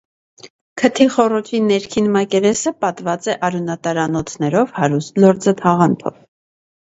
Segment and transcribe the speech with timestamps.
[0.81, 6.19] Քթի խոռոչի ներքին մակերեսը պատված է արյունատար անոթներով հարուստ լորձաթաղանթով։